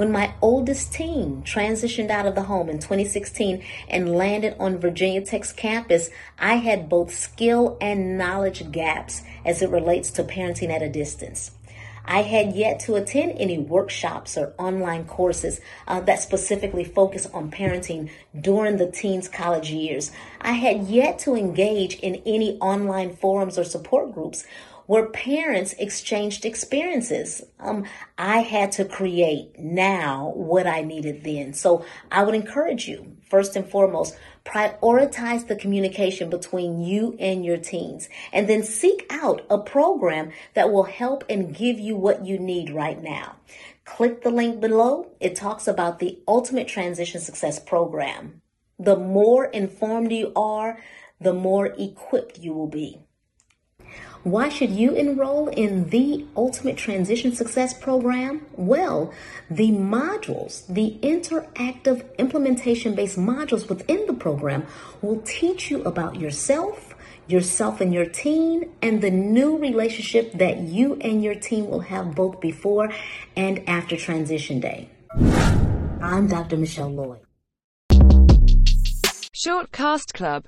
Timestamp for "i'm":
76.02-76.26